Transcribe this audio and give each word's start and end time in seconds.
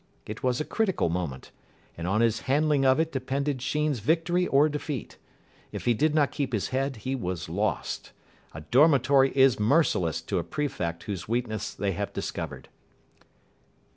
It 0.25 0.41
was 0.41 0.59
a 0.59 0.65
critical 0.65 1.09
moment, 1.09 1.51
and 1.95 2.07
on 2.07 2.21
his 2.21 2.39
handling 2.49 2.85
of 2.85 2.99
it 2.99 3.11
depended 3.11 3.61
Sheen's 3.61 3.99
victory 3.99 4.47
or 4.47 4.67
defeat. 4.67 5.19
If 5.71 5.85
he 5.85 5.93
did 5.93 6.15
not 6.15 6.31
keep 6.31 6.53
his 6.53 6.69
head 6.69 6.95
he 7.05 7.13
was 7.13 7.47
lost. 7.47 8.11
A 8.55 8.61
dormitory 8.61 9.29
is 9.37 9.59
merciless 9.59 10.19
to 10.23 10.39
a 10.39 10.43
prefect 10.43 11.03
whose 11.03 11.27
weakness 11.27 11.71
they 11.75 11.91
have 11.91 12.13
discovered. 12.13 12.67